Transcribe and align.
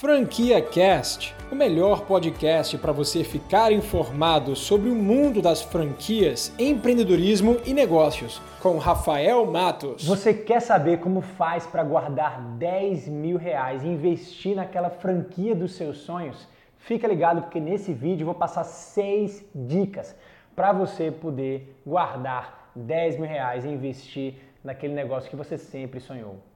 Franquia 0.00 0.62
Cast, 0.62 1.36
o 1.52 1.54
melhor 1.54 2.06
podcast 2.06 2.78
para 2.78 2.90
você 2.90 3.22
ficar 3.22 3.70
informado 3.70 4.56
sobre 4.56 4.88
o 4.88 4.94
mundo 4.94 5.42
das 5.42 5.60
franquias, 5.60 6.54
empreendedorismo 6.58 7.58
e 7.66 7.74
negócios, 7.74 8.40
com 8.62 8.78
Rafael 8.78 9.44
Matos. 9.44 10.06
Você 10.06 10.32
quer 10.32 10.60
saber 10.62 11.00
como 11.00 11.20
faz 11.20 11.66
para 11.66 11.84
guardar 11.84 12.40
10 12.56 13.08
mil 13.08 13.36
reais 13.36 13.84
e 13.84 13.88
investir 13.88 14.56
naquela 14.56 14.88
franquia 14.88 15.54
dos 15.54 15.74
seus 15.74 15.98
sonhos? 15.98 16.48
Fica 16.78 17.06
ligado 17.06 17.42
porque 17.42 17.60
nesse 17.60 17.92
vídeo 17.92 18.22
eu 18.22 18.28
vou 18.28 18.34
passar 18.34 18.64
seis 18.64 19.44
dicas 19.54 20.16
para 20.56 20.72
você 20.72 21.10
poder 21.10 21.78
guardar 21.86 22.72
10 22.74 23.18
mil 23.18 23.28
reais 23.28 23.66
e 23.66 23.68
investir 23.68 24.36
naquele 24.64 24.94
negócio 24.94 25.28
que 25.28 25.36
você 25.36 25.58
sempre 25.58 26.00
sonhou. 26.00 26.49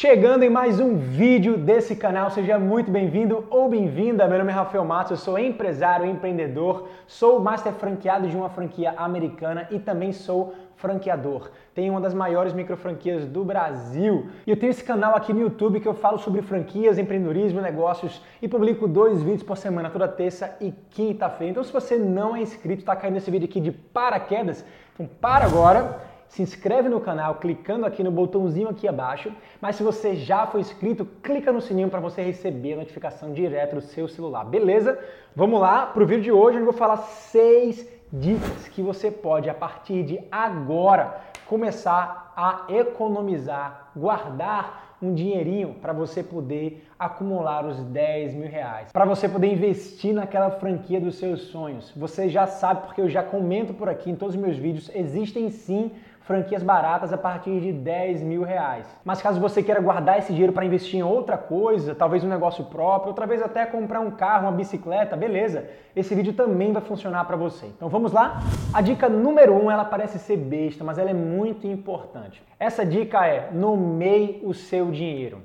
Chegando 0.00 0.44
em 0.44 0.48
mais 0.48 0.78
um 0.78 0.96
vídeo 0.96 1.58
desse 1.58 1.96
canal, 1.96 2.30
seja 2.30 2.56
muito 2.56 2.88
bem-vindo 2.88 3.44
ou 3.50 3.68
bem-vinda. 3.68 4.28
Meu 4.28 4.38
nome 4.38 4.52
é 4.52 4.54
Rafael 4.54 4.84
Matos, 4.84 5.10
eu 5.10 5.16
sou 5.16 5.36
empresário, 5.36 6.06
empreendedor, 6.06 6.88
sou 7.04 7.40
master 7.40 7.72
franqueado 7.72 8.28
de 8.28 8.36
uma 8.36 8.48
franquia 8.48 8.94
americana 8.96 9.66
e 9.72 9.80
também 9.80 10.12
sou 10.12 10.54
franqueador. 10.76 11.50
Tenho 11.74 11.94
uma 11.94 12.00
das 12.00 12.14
maiores 12.14 12.52
micro 12.52 12.76
franquias 12.76 13.26
do 13.26 13.44
Brasil 13.44 14.28
e 14.46 14.52
eu 14.52 14.56
tenho 14.56 14.70
esse 14.70 14.84
canal 14.84 15.16
aqui 15.16 15.32
no 15.32 15.40
YouTube 15.40 15.80
que 15.80 15.88
eu 15.88 15.94
falo 15.94 16.18
sobre 16.20 16.42
franquias, 16.42 16.96
empreendedorismo, 16.96 17.60
negócios 17.60 18.22
e 18.40 18.46
publico 18.46 18.86
dois 18.86 19.20
vídeos 19.20 19.42
por 19.42 19.56
semana, 19.56 19.90
toda 19.90 20.06
terça 20.06 20.56
e 20.60 20.72
quinta-feira. 20.90 21.50
Então, 21.50 21.64
se 21.64 21.72
você 21.72 21.96
não 21.96 22.36
é 22.36 22.40
inscrito, 22.40 22.82
está 22.82 22.94
caindo 22.94 23.16
esse 23.16 23.32
vídeo 23.32 23.48
aqui 23.48 23.60
de 23.60 23.72
paraquedas, 23.72 24.64
então 24.94 25.10
para 25.20 25.44
agora 25.44 26.06
se 26.28 26.42
inscreve 26.42 26.88
no 26.88 27.00
canal 27.00 27.36
clicando 27.36 27.86
aqui 27.86 28.02
no 28.02 28.10
botãozinho 28.10 28.68
aqui 28.68 28.86
abaixo. 28.86 29.32
Mas 29.60 29.76
se 29.76 29.82
você 29.82 30.14
já 30.14 30.46
foi 30.46 30.60
inscrito, 30.60 31.06
clica 31.22 31.52
no 31.52 31.60
sininho 31.60 31.88
para 31.88 32.00
você 32.00 32.22
receber 32.22 32.74
a 32.74 32.76
notificação 32.76 33.32
direto 33.32 33.76
do 33.76 33.80
seu 33.80 34.06
celular. 34.06 34.44
Beleza? 34.44 34.98
Vamos 35.34 35.60
lá 35.60 35.86
para 35.86 36.02
o 36.02 36.06
vídeo 36.06 36.24
de 36.24 36.32
hoje, 36.32 36.56
onde 36.56 36.66
eu 36.66 36.72
vou 36.72 36.78
falar 36.78 36.98
seis 36.98 37.88
dicas 38.12 38.68
que 38.68 38.82
você 38.82 39.10
pode, 39.10 39.50
a 39.50 39.54
partir 39.54 40.02
de 40.02 40.20
agora, 40.30 41.20
começar 41.46 42.32
a 42.36 42.64
economizar, 42.68 43.90
guardar 43.96 44.96
um 45.00 45.14
dinheirinho 45.14 45.74
para 45.74 45.92
você 45.92 46.22
poder 46.22 46.84
acumular 46.98 47.64
os 47.64 47.82
10 47.84 48.34
mil 48.34 48.48
reais, 48.48 48.90
para 48.92 49.04
você 49.04 49.28
poder 49.28 49.46
investir 49.52 50.12
naquela 50.12 50.50
franquia 50.50 51.00
dos 51.00 51.16
seus 51.16 51.42
sonhos. 51.42 51.92
Você 51.96 52.28
já 52.28 52.46
sabe, 52.46 52.86
porque 52.86 53.00
eu 53.00 53.08
já 53.08 53.22
comento 53.22 53.72
por 53.72 53.88
aqui 53.88 54.10
em 54.10 54.16
todos 54.16 54.34
os 54.34 54.40
meus 54.40 54.56
vídeos, 54.56 54.90
existem 54.92 55.50
sim 55.50 55.92
franquias 56.28 56.62
baratas 56.62 57.10
a 57.10 57.16
partir 57.16 57.58
de 57.58 57.72
10 57.72 58.22
mil 58.22 58.42
reais. 58.42 58.86
Mas 59.02 59.22
caso 59.22 59.40
você 59.40 59.62
queira 59.62 59.80
guardar 59.80 60.18
esse 60.18 60.30
dinheiro 60.30 60.52
para 60.52 60.66
investir 60.66 61.00
em 61.00 61.02
outra 61.02 61.38
coisa, 61.38 61.94
talvez 61.94 62.22
um 62.22 62.28
negócio 62.28 62.66
próprio, 62.66 63.08
outra 63.08 63.26
vez 63.26 63.40
até 63.40 63.64
comprar 63.64 64.00
um 64.00 64.10
carro, 64.10 64.42
uma 64.42 64.52
bicicleta, 64.52 65.16
beleza? 65.16 65.70
Esse 65.96 66.14
vídeo 66.14 66.34
também 66.34 66.70
vai 66.70 66.82
funcionar 66.82 67.24
para 67.24 67.34
você. 67.34 67.64
Então 67.64 67.88
vamos 67.88 68.12
lá? 68.12 68.40
A 68.74 68.82
dica 68.82 69.08
número 69.08 69.54
um, 69.54 69.70
ela 69.70 69.86
parece 69.86 70.18
ser 70.18 70.36
besta, 70.36 70.84
mas 70.84 70.98
ela 70.98 71.08
é 71.08 71.14
muito 71.14 71.66
importante. 71.66 72.42
Essa 72.60 72.84
dica 72.84 73.26
é 73.26 73.48
nomeie 73.50 74.42
o 74.44 74.52
seu 74.52 74.90
dinheiro. 74.90 75.40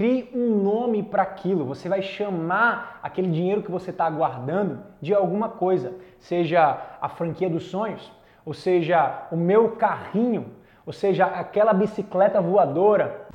Crie 0.00 0.30
um 0.34 0.62
nome 0.62 1.02
para 1.02 1.22
aquilo. 1.22 1.66
Você 1.66 1.86
vai 1.86 2.00
chamar 2.00 2.98
aquele 3.02 3.28
dinheiro 3.28 3.62
que 3.62 3.70
você 3.70 3.90
está 3.90 4.08
guardando 4.08 4.78
de 4.98 5.12
alguma 5.12 5.50
coisa, 5.50 5.92
seja 6.18 6.96
a 7.02 7.06
franquia 7.10 7.50
dos 7.50 7.64
sonhos, 7.64 8.10
ou 8.42 8.54
seja, 8.54 9.28
o 9.30 9.36
meu 9.36 9.72
carrinho, 9.72 10.46
ou 10.86 10.92
seja, 10.94 11.26
aquela 11.26 11.74
bicicleta 11.74 12.40
voadora 12.40 13.26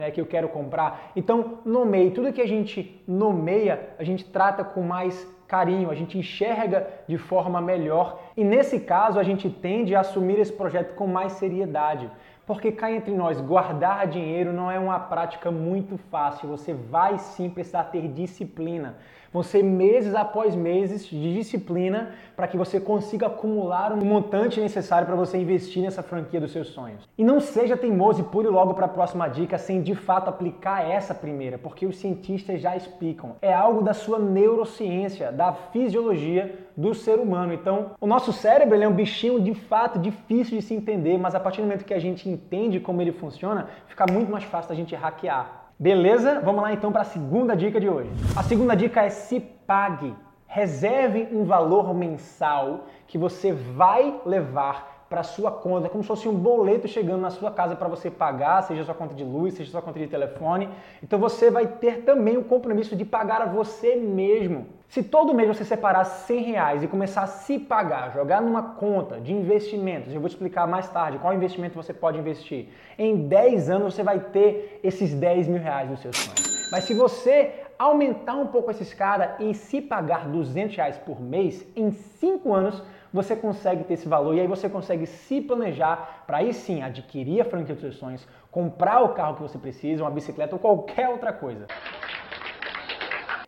né, 0.00 0.10
que 0.10 0.20
eu 0.20 0.26
quero 0.26 0.48
comprar. 0.48 1.12
Então, 1.14 1.60
nomeie. 1.64 2.10
Tudo 2.10 2.32
que 2.32 2.42
a 2.42 2.48
gente 2.48 3.00
nomeia, 3.06 3.90
a 4.00 4.02
gente 4.02 4.24
trata 4.24 4.64
com 4.64 4.82
mais 4.82 5.32
carinho, 5.46 5.92
a 5.92 5.94
gente 5.94 6.18
enxerga 6.18 6.88
de 7.06 7.16
forma 7.16 7.60
melhor 7.60 8.20
e 8.36 8.42
nesse 8.42 8.80
caso 8.80 9.18
a 9.18 9.22
gente 9.22 9.48
tende 9.48 9.94
a 9.94 10.00
assumir 10.00 10.40
esse 10.40 10.52
projeto 10.52 10.96
com 10.96 11.06
mais 11.06 11.34
seriedade. 11.34 12.10
Porque 12.48 12.72
cá 12.72 12.90
entre 12.90 13.14
nós, 13.14 13.42
guardar 13.42 14.06
dinheiro 14.06 14.54
não 14.54 14.70
é 14.70 14.78
uma 14.78 14.98
prática 14.98 15.50
muito 15.50 15.98
fácil. 16.10 16.48
Você 16.48 16.72
vai 16.72 17.18
sim 17.18 17.50
precisar 17.50 17.84
ter 17.84 18.08
disciplina. 18.08 18.96
Vão 19.32 19.42
ser 19.42 19.62
meses 19.62 20.14
após 20.14 20.54
meses 20.54 21.06
de 21.06 21.34
disciplina 21.34 22.12
para 22.34 22.48
que 22.48 22.56
você 22.56 22.80
consiga 22.80 23.26
acumular 23.26 23.92
um 23.92 24.04
montante 24.04 24.60
necessário 24.60 25.06
para 25.06 25.16
você 25.16 25.36
investir 25.36 25.82
nessa 25.82 26.02
franquia 26.02 26.40
dos 26.40 26.52
seus 26.52 26.68
sonhos. 26.68 27.06
E 27.18 27.22
não 27.22 27.38
seja 27.38 27.76
teimoso 27.76 28.20
e 28.20 28.24
pule 28.24 28.48
logo 28.48 28.72
para 28.74 28.86
a 28.86 28.88
próxima 28.88 29.28
dica 29.28 29.58
sem 29.58 29.82
de 29.82 29.94
fato 29.94 30.28
aplicar 30.28 30.88
essa 30.88 31.14
primeira, 31.14 31.58
porque 31.58 31.84
os 31.84 31.98
cientistas 31.98 32.60
já 32.60 32.76
explicam. 32.76 33.36
É 33.42 33.52
algo 33.52 33.82
da 33.82 33.92
sua 33.92 34.18
neurociência, 34.18 35.30
da 35.30 35.52
fisiologia 35.52 36.66
do 36.76 36.94
ser 36.94 37.18
humano. 37.18 37.52
Então, 37.52 37.90
o 38.00 38.06
nosso 38.06 38.32
cérebro 38.32 38.80
é 38.80 38.88
um 38.88 38.94
bichinho 38.94 39.40
de 39.40 39.54
fato 39.54 39.98
difícil 39.98 40.56
de 40.58 40.64
se 40.64 40.74
entender, 40.74 41.18
mas 41.18 41.34
a 41.34 41.40
partir 41.40 41.60
do 41.60 41.64
momento 41.64 41.84
que 41.84 41.92
a 41.92 41.98
gente 41.98 42.28
entende 42.28 42.80
como 42.80 43.02
ele 43.02 43.12
funciona, 43.12 43.68
fica 43.88 44.06
muito 44.10 44.30
mais 44.30 44.44
fácil 44.44 44.70
da 44.70 44.74
gente 44.74 44.94
hackear. 44.94 45.67
Beleza? 45.80 46.40
Vamos 46.40 46.60
lá 46.60 46.72
então 46.72 46.90
para 46.90 47.02
a 47.02 47.04
segunda 47.04 47.56
dica 47.56 47.78
de 47.78 47.88
hoje. 47.88 48.10
A 48.36 48.42
segunda 48.42 48.74
dica 48.74 49.00
é 49.02 49.10
se 49.10 49.38
pague. 49.38 50.12
Reserve 50.48 51.28
um 51.30 51.44
valor 51.44 51.94
mensal 51.94 52.86
que 53.06 53.16
você 53.16 53.52
vai 53.52 54.20
levar 54.26 54.97
para 55.08 55.22
sua 55.22 55.50
conta, 55.50 55.88
como 55.88 56.02
se 56.02 56.08
fosse 56.08 56.28
um 56.28 56.34
boleto 56.34 56.86
chegando 56.86 57.20
na 57.20 57.30
sua 57.30 57.50
casa 57.50 57.74
para 57.74 57.88
você 57.88 58.10
pagar, 58.10 58.62
seja 58.62 58.84
sua 58.84 58.94
conta 58.94 59.14
de 59.14 59.24
luz, 59.24 59.54
seja 59.54 59.70
sua 59.70 59.80
conta 59.80 59.98
de 59.98 60.06
telefone. 60.06 60.68
Então 61.02 61.18
você 61.18 61.50
vai 61.50 61.66
ter 61.66 62.02
também 62.02 62.36
o 62.36 62.44
compromisso 62.44 62.94
de 62.94 63.04
pagar 63.04 63.40
a 63.40 63.46
você 63.46 63.96
mesmo. 63.96 64.66
Se 64.86 65.02
todo 65.02 65.34
mês 65.34 65.48
você 65.48 65.64
separar 65.64 66.04
100 66.04 66.42
reais 66.42 66.82
e 66.82 66.86
começar 66.86 67.22
a 67.22 67.26
se 67.26 67.58
pagar, 67.58 68.12
jogar 68.12 68.42
numa 68.42 68.62
conta 68.74 69.20
de 69.20 69.32
investimentos, 69.32 70.12
eu 70.12 70.20
vou 70.20 70.28
te 70.28 70.32
explicar 70.32 70.66
mais 70.66 70.88
tarde 70.88 71.18
qual 71.18 71.32
investimento 71.32 71.74
você 71.74 71.94
pode 71.94 72.18
investir. 72.18 72.68
Em 72.98 73.28
10 73.28 73.70
anos 73.70 73.94
você 73.94 74.02
vai 74.02 74.20
ter 74.20 74.80
esses 74.82 75.14
10 75.14 75.48
mil 75.48 75.62
reais 75.62 75.90
nos 75.90 76.00
seus 76.00 76.16
sonhos. 76.16 76.68
Mas 76.70 76.84
se 76.84 76.92
você 76.92 77.54
aumentar 77.78 78.34
um 78.34 78.48
pouco 78.48 78.70
essa 78.70 78.82
escada 78.82 79.36
e 79.38 79.54
se 79.54 79.80
pagar 79.80 80.26
200 80.28 80.76
reais 80.76 80.98
por 80.98 81.20
mês, 81.20 81.66
em 81.76 81.92
5 81.92 82.52
anos 82.52 82.82
você 83.12 83.34
consegue 83.34 83.84
ter 83.84 83.94
esse 83.94 84.08
valor 84.08 84.34
e 84.34 84.40
aí 84.40 84.46
você 84.46 84.68
consegue 84.68 85.06
se 85.06 85.40
planejar 85.40 86.24
para 86.26 86.38
aí 86.38 86.52
sim 86.52 86.82
adquirir 86.82 87.40
a 87.40 87.44
franquia 87.44 87.74
dos 87.74 87.82
seus 87.82 87.96
sonhos, 87.96 88.26
comprar 88.50 89.02
o 89.02 89.10
carro 89.10 89.36
que 89.36 89.42
você 89.42 89.58
precisa, 89.58 90.02
uma 90.02 90.10
bicicleta 90.10 90.54
ou 90.54 90.58
qualquer 90.58 91.08
outra 91.08 91.32
coisa. 91.32 91.66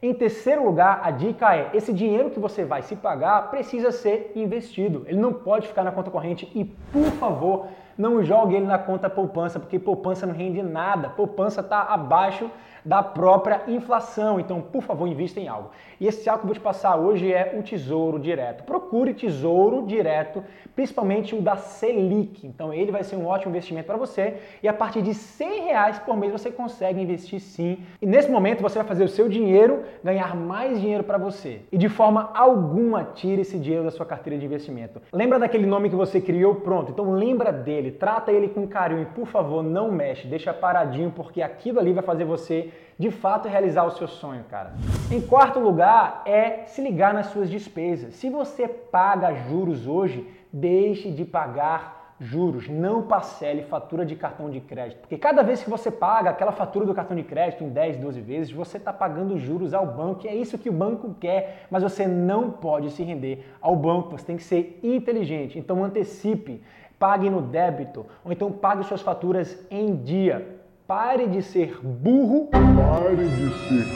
Em 0.02 0.14
terceiro 0.14 0.64
lugar, 0.64 1.00
a 1.02 1.10
dica 1.10 1.54
é: 1.54 1.70
esse 1.74 1.92
dinheiro 1.92 2.30
que 2.30 2.40
você 2.40 2.64
vai 2.64 2.80
se 2.80 2.96
pagar 2.96 3.50
precisa 3.50 3.92
ser 3.92 4.32
investido. 4.34 5.04
Ele 5.06 5.20
não 5.20 5.32
pode 5.32 5.68
ficar 5.68 5.84
na 5.84 5.92
conta 5.92 6.10
corrente 6.10 6.50
e, 6.54 6.64
por 6.64 7.10
favor, 7.18 7.66
não 7.96 8.22
jogue 8.22 8.56
ele 8.56 8.66
na 8.66 8.78
conta 8.78 9.10
poupança, 9.10 9.58
porque 9.58 9.78
poupança 9.78 10.26
não 10.26 10.34
rende 10.34 10.62
nada. 10.62 11.08
Poupança 11.10 11.60
está 11.60 11.82
abaixo 11.82 12.50
da 12.84 13.02
própria 13.02 13.62
inflação. 13.68 14.40
Então, 14.40 14.60
por 14.60 14.82
favor, 14.82 15.06
invista 15.06 15.40
em 15.40 15.48
algo. 15.48 15.70
E 16.00 16.06
esse 16.06 16.28
algo 16.28 16.40
que 16.40 16.44
eu 16.44 16.48
vou 16.48 16.54
te 16.54 16.60
passar 16.60 16.96
hoje 16.96 17.32
é 17.32 17.56
o 17.58 17.62
Tesouro 17.62 18.18
Direto. 18.18 18.64
Procure 18.64 19.14
Tesouro 19.14 19.86
Direto, 19.86 20.42
principalmente 20.74 21.34
o 21.34 21.40
da 21.40 21.56
Selic. 21.56 22.46
Então, 22.46 22.72
ele 22.72 22.90
vai 22.90 23.04
ser 23.04 23.16
um 23.16 23.26
ótimo 23.26 23.50
investimento 23.50 23.86
para 23.86 23.96
você. 23.96 24.38
E 24.62 24.68
a 24.68 24.72
partir 24.72 25.02
de 25.02 25.14
100 25.14 25.64
reais 25.64 25.98
por 25.98 26.16
mês 26.16 26.32
você 26.32 26.50
consegue 26.50 27.00
investir 27.00 27.40
sim. 27.40 27.78
E 28.00 28.06
nesse 28.06 28.30
momento 28.30 28.62
você 28.62 28.78
vai 28.78 28.86
fazer 28.86 29.04
o 29.04 29.08
seu 29.08 29.28
dinheiro 29.28 29.82
ganhar 30.02 30.34
mais 30.34 30.80
dinheiro 30.80 31.04
para 31.04 31.18
você. 31.18 31.60
E 31.70 31.78
de 31.78 31.88
forma 31.88 32.30
alguma 32.34 33.04
tire 33.04 33.42
esse 33.42 33.58
dinheiro 33.58 33.84
da 33.84 33.90
sua 33.90 34.06
carteira 34.06 34.38
de 34.38 34.46
investimento. 34.46 35.00
Lembra 35.12 35.38
daquele 35.38 35.66
nome 35.66 35.90
que 35.90 35.96
você 35.96 36.20
criou? 36.20 36.56
Pronto. 36.56 36.90
Então 36.90 37.12
lembra 37.12 37.52
dele 37.52 37.79
ele, 37.80 37.90
trata 37.90 38.30
ele 38.30 38.48
com 38.48 38.66
carinho 38.66 39.02
e 39.02 39.06
por 39.06 39.26
favor 39.26 39.62
não 39.62 39.90
mexe, 39.90 40.28
deixa 40.28 40.54
paradinho 40.54 41.10
porque 41.10 41.42
aquilo 41.42 41.80
ali 41.80 41.92
vai 41.92 42.02
fazer 42.02 42.24
você 42.24 42.70
de 42.98 43.10
fato 43.10 43.48
realizar 43.48 43.84
o 43.84 43.90
seu 43.90 44.06
sonho, 44.06 44.44
cara. 44.44 44.74
Em 45.10 45.20
quarto 45.20 45.58
lugar 45.58 46.22
é 46.26 46.64
se 46.66 46.82
ligar 46.82 47.14
nas 47.14 47.26
suas 47.26 47.48
despesas. 47.48 48.14
Se 48.14 48.28
você 48.28 48.68
paga 48.68 49.32
juros 49.32 49.86
hoje, 49.86 50.28
deixe 50.52 51.10
de 51.10 51.24
pagar 51.24 52.00
juros, 52.20 52.68
não 52.68 53.02
parcele 53.02 53.62
fatura 53.62 54.04
de 54.04 54.14
cartão 54.14 54.50
de 54.50 54.60
crédito. 54.60 55.00
Porque 55.00 55.16
cada 55.16 55.42
vez 55.42 55.64
que 55.64 55.70
você 55.70 55.90
paga 55.90 56.28
aquela 56.28 56.52
fatura 56.52 56.84
do 56.84 56.94
cartão 56.94 57.16
de 57.16 57.22
crédito 57.22 57.64
em 57.64 57.70
10, 57.70 57.96
12 57.96 58.20
vezes, 58.20 58.52
você 58.52 58.76
está 58.76 58.92
pagando 58.92 59.38
juros 59.38 59.72
ao 59.72 59.86
banco. 59.86 60.26
E 60.26 60.28
é 60.28 60.34
isso 60.34 60.58
que 60.58 60.68
o 60.68 60.72
banco 60.72 61.16
quer, 61.18 61.66
mas 61.70 61.82
você 61.82 62.06
não 62.06 62.50
pode 62.50 62.90
se 62.90 63.02
render 63.02 63.46
ao 63.62 63.74
banco. 63.74 64.10
Você 64.10 64.26
tem 64.26 64.36
que 64.36 64.42
ser 64.42 64.78
inteligente. 64.82 65.58
Então 65.58 65.82
antecipe 65.82 66.60
pague 67.00 67.30
no 67.30 67.40
débito, 67.40 68.04
ou 68.22 68.30
então 68.30 68.52
pague 68.52 68.84
suas 68.84 69.00
faturas 69.00 69.58
em 69.70 69.96
dia. 69.96 70.60
Pare 70.86 71.26
de 71.26 71.42
ser 71.42 71.80
burro. 71.82 72.48
Pare 72.48 73.16
de 73.16 73.48
ser 73.68 73.86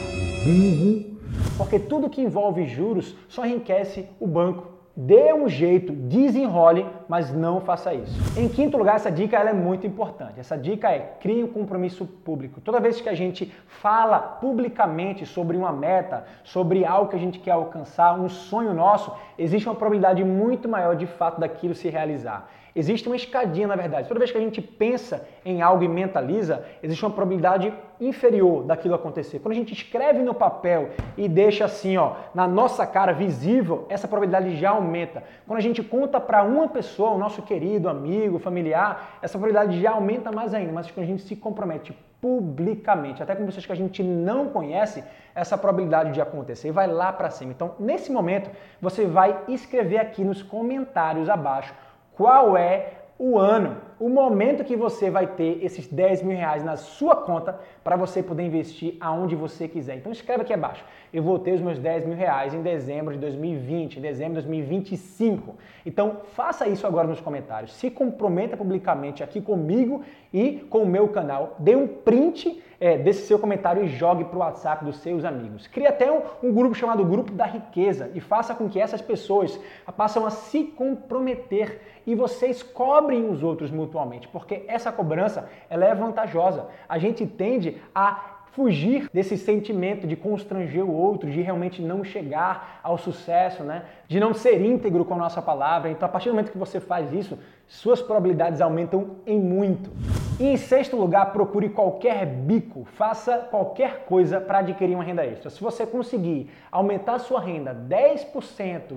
burro. 0.43 1.19
Porque 1.55 1.77
tudo 1.77 2.09
que 2.09 2.21
envolve 2.21 2.65
juros 2.65 3.15
só 3.29 3.45
enriquece 3.45 4.09
o 4.19 4.25
banco. 4.25 4.73
Dê 4.97 5.33
um 5.33 5.47
jeito, 5.49 5.91
desenrole 5.91 6.85
mas 7.07 7.31
não 7.31 7.59
faça 7.59 7.93
isso. 7.93 8.39
Em 8.39 8.47
quinto 8.47 8.77
lugar, 8.77 8.95
essa 8.95 9.11
dica 9.11 9.37
ela 9.37 9.49
é 9.49 9.53
muito 9.53 9.85
importante. 9.85 10.39
Essa 10.39 10.57
dica 10.57 10.89
é 10.89 11.17
crie 11.19 11.43
um 11.43 11.47
compromisso 11.47 12.05
público. 12.05 12.61
Toda 12.61 12.79
vez 12.79 13.01
que 13.01 13.09
a 13.09 13.13
gente 13.13 13.53
fala 13.67 14.17
publicamente 14.17 15.25
sobre 15.25 15.57
uma 15.57 15.71
meta, 15.71 16.25
sobre 16.43 16.85
algo 16.85 17.09
que 17.09 17.17
a 17.17 17.19
gente 17.19 17.39
quer 17.39 17.51
alcançar, 17.51 18.17
um 18.17 18.29
sonho 18.29 18.73
nosso, 18.73 19.13
existe 19.37 19.67
uma 19.67 19.75
probabilidade 19.75 20.23
muito 20.23 20.67
maior 20.69 20.95
de 20.95 21.05
fato 21.05 21.41
daquilo 21.41 21.75
se 21.75 21.89
realizar. 21.89 22.49
Existe 22.75 23.07
uma 23.07 23.15
escadinha, 23.15 23.67
na 23.67 23.75
verdade. 23.77 24.05
Toda 24.05 24.19
vez 24.19 24.31
que 24.31 24.37
a 24.37 24.41
gente 24.41 24.61
pensa 24.61 25.25
em 25.45 25.61
algo 25.61 25.81
e 25.81 25.87
mentaliza, 25.87 26.65
existe 26.83 27.05
uma 27.05 27.11
probabilidade 27.11 27.73
inferior 28.01 28.63
daquilo 28.63 28.93
acontecer. 28.95 29.39
Quando 29.39 29.53
a 29.53 29.55
gente 29.55 29.73
escreve 29.73 30.21
no 30.21 30.33
papel 30.33 30.89
e 31.15 31.29
deixa 31.29 31.63
assim, 31.63 31.95
ó, 31.95 32.15
na 32.33 32.45
nossa 32.45 32.85
cara 32.85 33.13
visível, 33.13 33.85
essa 33.87 34.09
probabilidade 34.09 34.57
já 34.57 34.71
aumenta. 34.71 35.23
Quando 35.47 35.59
a 35.59 35.61
gente 35.61 35.81
conta 35.81 36.19
para 36.19 36.43
uma 36.43 36.67
pessoa, 36.67 37.11
o 37.11 37.17
nosso 37.17 37.41
querido 37.43 37.87
amigo, 37.87 38.39
familiar, 38.39 39.19
essa 39.21 39.37
probabilidade 39.39 39.81
já 39.81 39.91
aumenta 39.91 40.29
mais 40.29 40.53
ainda. 40.53 40.73
Mas 40.73 40.91
quando 40.91 41.05
a 41.05 41.07
gente 41.07 41.21
se 41.21 41.35
compromete 41.37 41.97
publicamente, 42.19 43.23
até 43.23 43.35
com 43.35 43.45
pessoas 43.45 43.65
que 43.65 43.71
a 43.71 43.75
gente 43.75 44.03
não 44.03 44.49
conhece, 44.49 45.01
essa 45.33 45.57
probabilidade 45.57 46.11
de 46.11 46.19
acontecer 46.19 46.71
vai 46.71 46.87
lá 46.87 47.13
para 47.13 47.29
cima. 47.29 47.51
Então, 47.51 47.75
nesse 47.79 48.11
momento, 48.11 48.49
você 48.81 49.05
vai 49.05 49.43
escrever 49.47 49.99
aqui 49.99 50.25
nos 50.25 50.43
comentários 50.43 51.29
abaixo 51.29 51.73
qual 52.15 52.57
é 52.57 52.93
o 53.17 53.37
ano, 53.37 53.77
o 53.97 54.09
momento 54.09 54.65
que 54.65 54.75
você 54.75 55.09
vai 55.09 55.25
ter 55.25 55.63
esses 55.63 55.87
10 55.87 56.21
mil 56.21 56.37
reais 56.37 56.65
na 56.65 56.75
sua 56.75 57.15
conta 57.15 57.57
para 57.81 57.95
você 57.95 58.21
poder 58.21 58.43
investir 58.43 58.97
aonde 58.99 59.35
você 59.35 59.69
quiser. 59.69 59.95
Então 59.95 60.11
escreve 60.11 60.41
aqui 60.41 60.53
abaixo. 60.53 60.83
Eu 61.13 61.23
vou 61.23 61.39
ter 61.39 61.53
os 61.53 61.61
meus 61.61 61.79
10 61.79 62.05
mil 62.05 62.17
reais 62.17 62.53
em 62.53 62.61
dezembro 62.61 63.13
de 63.13 63.19
2020, 63.19 63.97
em 63.97 64.01
dezembro 64.01 64.41
de 64.41 64.47
2025. 64.47 65.55
Então 65.85 66.17
faça 66.33 66.67
isso 66.67 66.85
agora 66.85 67.07
nos 67.07 67.21
comentários. 67.21 67.73
Se 67.73 67.89
comprometa 67.89 68.57
publicamente 68.57 69.23
aqui 69.23 69.39
comigo 69.39 70.03
e 70.33 70.65
com 70.69 70.79
o 70.79 70.85
meu 70.85 71.07
canal. 71.07 71.55
Dê 71.57 71.73
um 71.73 71.87
print 71.87 72.61
é, 72.79 72.97
desse 72.97 73.25
seu 73.25 73.39
comentário 73.39 73.83
e 73.83 73.87
jogue 73.87 74.25
para 74.25 74.35
o 74.35 74.39
WhatsApp 74.39 74.83
dos 74.83 74.97
seus 74.97 75.23
amigos. 75.23 75.67
Crie 75.67 75.87
até 75.87 76.11
um, 76.11 76.21
um, 76.43 76.53
grupo 76.53 76.75
chamado 76.75 77.05
Grupo 77.05 77.31
da 77.31 77.45
Riqueza 77.45 78.11
e 78.13 78.19
faça 78.19 78.53
com 78.53 78.69
que 78.69 78.79
essas 78.79 79.01
pessoas 79.01 79.57
passem 79.95 80.23
a 80.25 80.29
se 80.29 80.63
comprometer 80.63 81.79
e 82.05 82.15
vocês 82.15 82.61
cobrem 82.61 83.29
os 83.29 83.43
outros 83.43 83.71
mutuamente, 83.71 84.27
porque 84.27 84.63
essa 84.67 84.91
cobrança 84.91 85.49
ela 85.69 85.85
é 85.85 85.95
vantajosa. 85.95 86.67
A 86.87 86.97
gente 86.97 87.25
tende 87.25 87.77
a 87.93 88.35
fugir 88.55 89.09
desse 89.13 89.37
sentimento 89.37 90.07
de 90.07 90.15
constranger 90.15 90.85
o 90.85 90.93
outro, 90.93 91.29
de 91.29 91.41
realmente 91.41 91.81
não 91.81 92.05
chegar 92.05 92.79
ao 92.81 92.97
sucesso, 92.97 93.63
né? 93.63 93.83
de 94.07 94.17
não 94.17 94.33
ser 94.33 94.61
íntegro 94.61 95.03
com 95.03 95.13
a 95.13 95.17
nossa 95.17 95.41
palavra. 95.41 95.91
Então, 95.91 96.07
a 96.07 96.11
partir 96.11 96.29
do 96.29 96.35
momento 96.35 96.51
que 96.51 96.57
você 96.57 96.79
faz 96.79 97.11
isso, 97.11 97.37
suas 97.67 98.01
probabilidades 98.01 98.61
aumentam 98.61 99.17
em 99.25 99.39
muito. 99.39 99.91
E 100.37 100.47
em 100.47 100.57
sexto 100.57 100.97
lugar, 100.97 101.31
procure 101.31 101.69
qualquer 101.69 102.25
bico, 102.25 102.83
faça 102.83 103.37
qualquer 103.37 104.03
coisa 104.05 104.41
para 104.41 104.57
adquirir 104.57 104.93
uma 104.93 105.03
renda 105.03 105.25
extra. 105.25 105.49
Se 105.49 105.61
você 105.61 105.85
conseguir 105.85 106.51
aumentar 106.69 107.19
sua 107.19 107.39
renda 107.39 107.73
10%, 107.73 108.33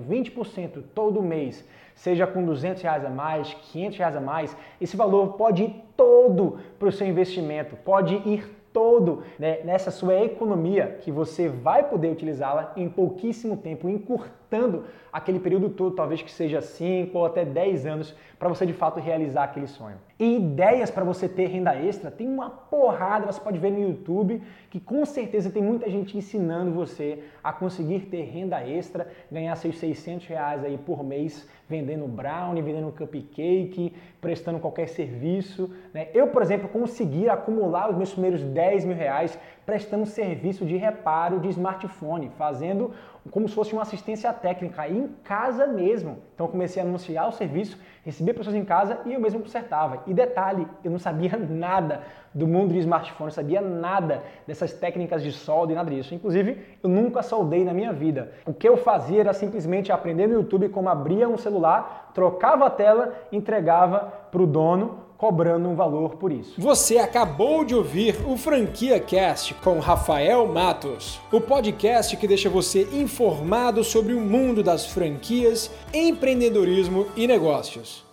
20% 0.05 0.83
todo 0.93 1.21
mês, 1.21 1.63
seja 1.95 2.27
com 2.27 2.43
200 2.43 2.83
reais 2.83 3.05
a 3.05 3.09
mais, 3.09 3.53
500 3.53 3.97
reais 3.97 4.15
a 4.17 4.19
mais, 4.19 4.57
esse 4.81 4.97
valor 4.97 5.35
pode 5.37 5.63
ir 5.63 5.83
todo 5.95 6.59
para 6.77 6.89
o 6.89 6.91
seu 6.91 7.07
investimento, 7.07 7.77
pode 7.77 8.15
ir 8.15 8.59
todo 8.73 9.23
né, 9.39 9.59
nessa 9.63 9.91
sua 9.91 10.15
economia 10.15 10.97
que 11.01 11.09
você 11.09 11.47
vai 11.47 11.83
poder 11.83 12.11
utilizá-la 12.11 12.73
em 12.75 12.89
pouquíssimo 12.89 13.55
tempo, 13.55 13.87
encurtando 13.87 14.48
aquele 15.11 15.39
período 15.39 15.69
todo, 15.69 15.95
talvez 15.95 16.21
que 16.21 16.31
seja 16.31 16.61
5 16.61 17.17
ou 17.17 17.25
até 17.25 17.43
10 17.43 17.85
anos, 17.85 18.15
para 18.37 18.47
você 18.47 18.65
de 18.65 18.73
fato 18.73 18.99
realizar 18.99 19.43
aquele 19.43 19.67
sonho. 19.67 19.97
E 20.19 20.37
ideias 20.37 20.89
para 20.89 21.03
você 21.03 21.27
ter 21.27 21.47
renda 21.47 21.75
extra, 21.75 22.11
tem 22.11 22.27
uma 22.27 22.49
porrada, 22.49 23.25
você 23.25 23.39
pode 23.39 23.57
ver 23.57 23.71
no 23.71 23.81
YouTube, 23.81 24.41
que 24.69 24.79
com 24.79 25.05
certeza 25.05 25.49
tem 25.49 25.61
muita 25.61 25.89
gente 25.89 26.17
ensinando 26.17 26.71
você 26.71 27.23
a 27.43 27.51
conseguir 27.51 28.01
ter 28.01 28.23
renda 28.23 28.61
extra, 28.65 29.07
ganhar 29.31 29.55
seus 29.55 29.77
600 29.77 30.27
reais 30.27 30.63
aí 30.63 30.77
por 30.77 31.03
mês 31.03 31.47
vendendo 31.69 32.07
brownie, 32.07 32.63
vendendo 32.63 32.91
cupcake, 32.91 33.93
prestando 34.19 34.59
qualquer 34.59 34.87
serviço. 34.87 35.71
Né? 35.93 36.07
Eu, 36.13 36.27
por 36.27 36.41
exemplo, 36.41 36.67
consegui 36.67 37.29
acumular 37.29 37.91
os 37.91 37.95
meus 37.95 38.11
primeiros 38.11 38.43
10 38.43 38.85
mil 38.85 38.95
reais 38.95 39.37
prestando 39.65 40.05
serviço 40.07 40.65
de 40.65 40.75
reparo 40.75 41.39
de 41.39 41.47
smartphone, 41.49 42.31
fazendo 42.37 42.91
como 43.31 43.47
se 43.47 43.55
fosse 43.55 43.73
uma 43.73 43.81
assistência 43.81 44.31
técnica 44.33 44.87
em 44.87 45.07
casa 45.23 45.67
mesmo. 45.67 46.19
Então 46.33 46.47
comecei 46.47 46.81
a 46.81 46.85
anunciar 46.85 47.27
o 47.27 47.31
serviço, 47.31 47.77
recebia 48.03 48.33
pessoas 48.33 48.55
em 48.55 48.65
casa 48.65 48.99
e 49.05 49.13
eu 49.13 49.19
mesmo 49.19 49.41
consertava. 49.41 50.03
E 50.07 50.13
detalhe, 50.13 50.67
eu 50.83 50.91
não 50.91 50.99
sabia 50.99 51.37
nada 51.37 52.01
do 52.33 52.47
mundo 52.47 52.73
de 52.73 52.79
smartphone, 52.79 53.31
sabia 53.31 53.61
nada 53.61 54.23
dessas 54.47 54.73
técnicas 54.73 55.23
de 55.23 55.31
solda 55.31 55.71
e 55.71 55.75
nada 55.75 55.89
disso. 55.89 56.13
Inclusive, 56.13 56.57
eu 56.81 56.89
nunca 56.89 57.21
soldei 57.21 57.63
na 57.63 57.73
minha 57.73 57.91
vida. 57.91 58.31
O 58.45 58.53
que 58.53 58.67
eu 58.67 58.77
fazia 58.77 59.21
era 59.21 59.33
simplesmente 59.33 59.91
aprender 59.91 60.27
no 60.27 60.35
YouTube 60.35 60.69
como 60.69 60.89
abria 60.89 61.27
um 61.27 61.37
celular, 61.37 62.11
trocava 62.13 62.65
a 62.65 62.69
tela, 62.69 63.13
entregava 63.31 64.11
para 64.31 64.41
o 64.41 64.47
dono 64.47 65.08
cobrando 65.19 65.67
um 65.67 65.75
valor 65.75 66.15
por 66.15 66.31
isso. 66.31 66.53
Você 66.57 66.97
acabou 66.97 67.65
de 67.65 67.75
ouvir 67.75 68.15
o 68.25 68.37
Franquia 68.37 68.97
Cast 69.01 69.53
com 69.55 69.77
Rafael 69.77 70.47
Matos, 70.47 71.19
o 71.29 71.41
podcast 71.41 72.15
que 72.15 72.25
deixa 72.25 72.49
você 72.49 72.87
informado 72.93 73.83
sobre 73.83 74.13
o 74.13 74.21
mundo 74.21 74.63
das 74.63 74.85
franquias, 74.85 75.69
empreendedorismo 75.93 77.05
e 77.17 77.27
negócios. 77.27 78.08